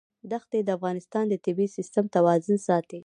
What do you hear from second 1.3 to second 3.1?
طبعي سیسټم توازن ساتي.